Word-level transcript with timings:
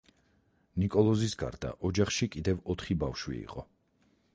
ნიკოლოზის 0.83 1.37
გარდა 1.43 1.75
ოჯახში 1.91 2.31
კიდევ 2.37 2.67
ოთხი 2.77 3.03
ბავშვი 3.05 3.41
იყო. 3.47 3.71